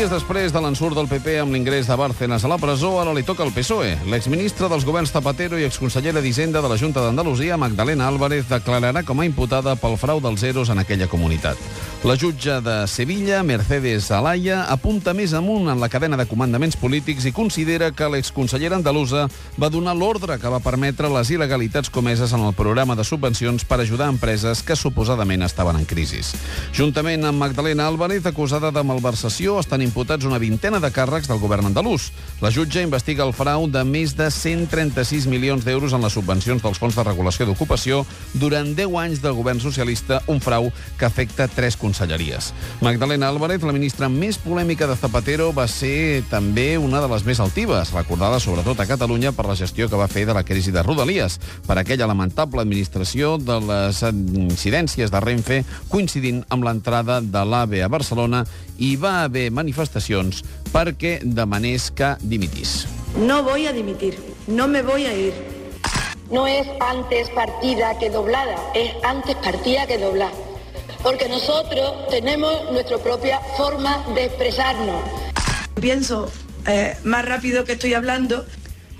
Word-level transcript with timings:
Dies 0.00 0.08
després 0.08 0.48
de 0.48 0.60
l'ensurt 0.64 0.96
del 0.96 1.08
PP 1.10 1.34
amb 1.42 1.52
l'ingrés 1.52 1.84
de 1.84 1.96
Bárcenas 1.98 2.46
a 2.46 2.48
la 2.48 2.56
presó, 2.56 2.94
ara 3.02 3.12
li 3.12 3.20
toca 3.26 3.42
al 3.44 3.50
PSOE. 3.52 3.98
L'exministra 4.08 4.70
dels 4.72 4.86
governs 4.88 5.12
Zapatero 5.12 5.58
i 5.60 5.66
exconsellera 5.66 6.22
d'Hisenda 6.24 6.62
de 6.64 6.70
la 6.72 6.78
Junta 6.80 7.02
d'Andalusia, 7.04 7.58
Magdalena 7.60 8.06
Álvarez, 8.08 8.46
declararà 8.48 9.02
com 9.04 9.20
a 9.20 9.26
imputada 9.28 9.74
pel 9.76 9.98
frau 10.00 10.22
dels 10.24 10.40
zeros 10.40 10.72
en 10.72 10.80
aquella 10.80 11.08
comunitat. 11.10 11.60
La 12.00 12.16
jutge 12.16 12.62
de 12.64 12.86
Sevilla, 12.88 13.42
Mercedes 13.44 14.06
Alaya, 14.08 14.62
apunta 14.72 15.12
més 15.12 15.34
amunt 15.36 15.68
en 15.68 15.82
la 15.82 15.90
cadena 15.92 16.16
de 16.16 16.24
comandaments 16.24 16.78
polítics 16.80 17.26
i 17.28 17.34
considera 17.36 17.90
que 17.92 18.08
l'exconsellera 18.08 18.78
andalusa 18.80 19.26
va 19.60 19.68
donar 19.68 19.92
l'ordre 19.98 20.38
que 20.40 20.48
va 20.48 20.62
permetre 20.64 21.12
les 21.12 21.28
il·legalitats 21.28 21.92
comeses 21.92 22.32
en 22.32 22.46
el 22.46 22.56
programa 22.56 22.96
de 22.96 23.04
subvencions 23.04 23.68
per 23.68 23.82
ajudar 23.82 24.08
empreses 24.08 24.64
que 24.64 24.78
suposadament 24.80 25.44
estaven 25.44 25.76
en 25.76 25.84
crisi. 25.84 26.24
Juntament 26.72 27.28
amb 27.28 27.44
Magdalena 27.44 27.84
Álvarez, 27.92 28.24
acusada 28.24 28.72
de 28.72 28.86
malversació, 28.86 29.60
estan 29.60 29.84
imputats 29.90 30.24
una 30.24 30.38
vintena 30.38 30.78
de 30.78 30.88
càrrecs 30.94 31.26
del 31.26 31.40
govern 31.42 31.66
andalús. 31.66 32.10
La 32.40 32.52
jutge 32.54 32.84
investiga 32.84 33.26
el 33.26 33.34
frau 33.34 33.66
de 33.66 33.82
més 33.84 34.14
de 34.16 34.30
136 34.30 35.26
milions 35.26 35.66
d'euros 35.66 35.92
en 35.92 36.04
les 36.06 36.14
subvencions 36.14 36.62
dels 36.62 36.78
fons 36.78 36.94
de 36.94 37.04
regulació 37.04 37.48
d'ocupació 37.48 38.04
durant 38.38 38.70
10 38.78 38.94
anys 39.02 39.22
del 39.24 39.34
govern 39.34 39.58
socialista, 39.60 40.20
un 40.30 40.38
frau 40.40 40.70
que 40.98 41.08
afecta 41.08 41.48
tres 41.50 41.76
conselleries. 41.76 42.52
Magdalena 42.80 43.28
Álvarez, 43.28 43.66
la 43.66 43.74
ministra 43.74 44.08
més 44.08 44.38
polèmica 44.38 44.86
de 44.86 44.96
Zapatero, 44.96 45.50
va 45.56 45.66
ser 45.68 46.22
també 46.30 46.78
una 46.78 47.02
de 47.02 47.10
les 47.10 47.26
més 47.26 47.42
altives, 47.42 47.92
recordada 47.96 48.40
sobretot 48.40 48.78
a 48.78 48.88
Catalunya 48.88 49.34
per 49.34 49.48
la 49.50 49.58
gestió 49.58 49.90
que 49.90 49.98
va 49.98 50.08
fer 50.08 50.26
de 50.28 50.36
la 50.36 50.44
crisi 50.46 50.70
de 50.70 50.84
Rodalies, 50.86 51.40
per 51.66 51.80
aquella 51.80 52.06
lamentable 52.06 52.62
administració 52.62 53.36
de 53.42 53.58
les 53.66 54.04
incidències 54.06 55.10
de 55.10 55.24
Renfe 55.24 55.62
coincidint 55.90 56.44
amb 56.48 56.64
l'entrada 56.66 57.20
de 57.20 57.44
l'AVE 57.44 57.82
a 57.82 57.90
Barcelona 57.90 58.44
i 58.80 58.94
va 58.96 59.24
haver 59.24 59.50
manifestacions 59.52 59.79
perquè 60.72 61.20
demanés 61.22 61.90
que 61.90 62.16
dimitís. 62.20 62.86
No 63.16 63.42
voy 63.42 63.66
a 63.66 63.72
dimitir, 63.72 64.18
no 64.46 64.68
me 64.68 64.82
voy 64.82 65.06
a 65.06 65.14
ir. 65.14 65.32
No 66.30 66.46
es 66.46 66.66
antes 66.80 67.28
partida 67.30 67.98
que 67.98 68.10
doblada, 68.10 68.56
es 68.74 68.92
antes 69.02 69.34
partida 69.36 69.86
que 69.86 69.98
doblada. 69.98 70.32
Porque 71.02 71.28
nosotros 71.28 72.08
tenemos 72.10 72.70
nuestra 72.70 72.98
propia 72.98 73.40
forma 73.56 74.04
de 74.14 74.26
expresarnos. 74.26 75.02
Pienso 75.80 76.30
eh, 76.66 76.96
más 77.04 77.24
rápido 77.24 77.64
que 77.64 77.72
estoy 77.72 77.94
hablando 77.94 78.44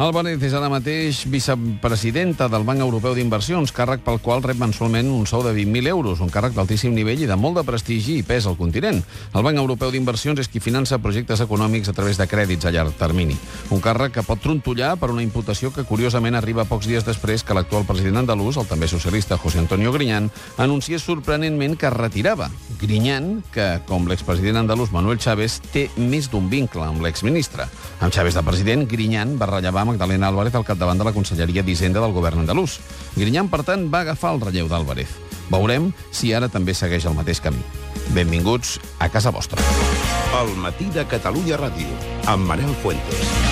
Álvarez 0.00 0.40
és 0.40 0.54
ara 0.56 0.70
mateix 0.72 1.26
vicepresidenta 1.28 2.46
del 2.48 2.62
Banc 2.64 2.80
Europeu 2.80 3.12
d'Inversions, 3.12 3.68
càrrec 3.76 4.00
pel 4.00 4.16
qual 4.24 4.40
rep 4.40 4.56
mensualment 4.56 5.10
un 5.12 5.26
sou 5.28 5.42
de 5.44 5.50
20.000 5.52 5.90
euros, 5.92 6.22
un 6.24 6.30
càrrec 6.32 6.54
d'altíssim 6.56 6.94
nivell 6.96 7.20
i 7.20 7.26
de 7.28 7.36
molt 7.36 7.58
de 7.58 7.64
prestigi 7.68 8.14
i 8.16 8.22
pes 8.24 8.46
al 8.48 8.56
continent. 8.56 9.02
El 9.36 9.44
Banc 9.44 9.60
Europeu 9.60 9.92
d'Inversions 9.92 10.40
és 10.40 10.48
qui 10.48 10.62
finança 10.64 10.96
projectes 11.04 11.42
econòmics 11.44 11.92
a 11.92 11.92
través 11.92 12.16
de 12.16 12.24
crèdits 12.24 12.64
a 12.64 12.72
llarg 12.72 12.96
termini. 12.96 13.36
Un 13.76 13.82
càrrec 13.84 14.14
que 14.14 14.24
pot 14.24 14.40
trontollar 14.40 14.94
per 14.96 15.10
una 15.12 15.20
imputació 15.20 15.68
que 15.68 15.84
curiosament 15.84 16.40
arriba 16.40 16.64
pocs 16.64 16.88
dies 16.88 17.04
després 17.04 17.44
que 17.44 17.58
l'actual 17.58 17.84
president 17.84 18.22
andalús, 18.22 18.56
el 18.56 18.70
també 18.72 18.88
socialista 18.88 19.36
José 19.36 19.60
Antonio 19.60 19.92
Griñán, 19.92 20.30
anunciés 20.56 21.04
sorprenentment 21.04 21.76
que 21.76 21.90
es 21.92 21.98
retirava. 21.98 22.48
Griñán, 22.80 23.42
que, 23.52 23.68
com 23.84 24.08
l'expresident 24.08 24.62
andalús 24.64 24.96
Manuel 24.96 25.20
Chávez, 25.20 25.60
té 25.76 25.90
més 26.00 26.32
d'un 26.32 26.48
vincle 26.48 26.88
amb 26.88 27.04
l'exministre. 27.04 27.68
Amb 28.00 28.16
Chávez 28.16 28.40
de 28.40 28.48
president, 28.48 28.88
Griñán 28.88 29.36
va 29.36 29.52
rellevar 29.52 29.89
Magdalena 29.90 30.30
Álvarez 30.30 30.54
al 30.54 30.64
capdavant 30.64 30.98
de 31.00 31.08
la 31.08 31.14
Conselleria 31.16 31.64
d'Hisenda 31.66 32.00
del 32.00 32.14
govern 32.16 32.44
andalús. 32.44 32.78
Grinyán, 33.18 33.50
per 33.50 33.64
tant, 33.66 33.88
va 33.92 34.04
agafar 34.06 34.34
el 34.36 34.42
relleu 34.46 34.70
d'Álvarez. 34.70 35.18
Veurem 35.50 35.90
si 36.14 36.32
ara 36.32 36.48
també 36.48 36.74
segueix 36.78 37.08
el 37.10 37.18
mateix 37.18 37.42
camí. 37.42 37.62
Benvinguts 38.14 38.78
a 38.98 39.10
casa 39.10 39.34
vostra. 39.34 39.62
El 40.40 40.54
matí 40.62 40.86
de 40.94 41.06
Catalunya 41.10 41.58
Ràdio, 41.58 41.90
amb 42.30 42.46
Manel 42.46 42.74
Fuentes. 42.84 43.49